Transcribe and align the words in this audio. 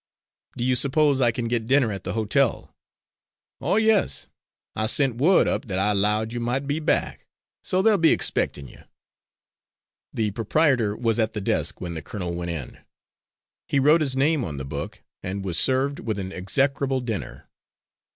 "Do 0.57 0.63
you 0.63 0.75
suppose 0.75 1.21
I 1.21 1.29
can 1.29 1.47
get 1.47 1.67
dinner 1.67 1.91
at 1.93 2.05
the 2.05 2.13
hotel?" 2.13 2.75
"Oh, 3.61 3.75
yes! 3.75 4.29
I 4.75 4.87
sent 4.87 5.17
word 5.17 5.47
up 5.47 5.65
that 5.67 5.77
I 5.77 5.91
'lowed 5.93 6.33
you 6.33 6.39
might 6.39 6.65
be 6.65 6.79
back, 6.79 7.27
so 7.61 7.83
they'll 7.83 7.99
be 7.99 8.09
expectin' 8.11 8.67
you." 8.67 8.81
The 10.11 10.31
proprietor 10.31 10.97
was 10.97 11.19
at 11.19 11.33
the 11.33 11.39
desk 11.41 11.79
when 11.81 11.93
the 11.93 12.01
colonel 12.01 12.33
went 12.33 12.49
in. 12.49 12.79
He 13.67 13.77
wrote 13.77 14.01
his 14.01 14.15
name 14.15 14.43
on 14.43 14.57
the 14.57 14.65
book, 14.65 15.03
and 15.21 15.45
was 15.45 15.59
served 15.59 15.99
with 15.99 16.17
an 16.17 16.33
execrable 16.33 17.01
dinner. 17.01 17.47